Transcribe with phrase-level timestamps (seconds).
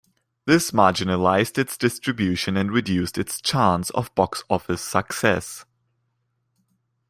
[0.45, 5.63] This marginalized its distribution and reduced its chance of box-office success.